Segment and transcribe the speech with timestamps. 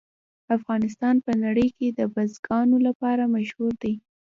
[0.57, 3.93] افغانستان په نړۍ کې د بزګانو لپاره مشهور دی.